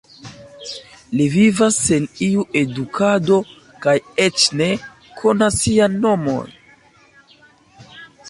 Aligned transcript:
Li 1.17 1.25
vivas 1.33 1.75
sen 1.89 2.07
iu 2.27 2.45
edukado 2.61 3.37
kaj 3.83 3.95
eĉ 4.25 4.47
ne 4.61 4.69
konas 5.21 5.61
sian 5.65 5.99
nomon. 6.07 6.51